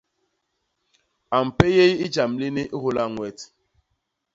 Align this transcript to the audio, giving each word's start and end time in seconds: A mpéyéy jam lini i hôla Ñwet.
A 1.35 1.37
mpéyéy 1.45 1.93
jam 2.13 2.31
lini 2.39 2.63
i 2.67 2.77
hôla 2.81 3.03
Ñwet. 3.13 3.37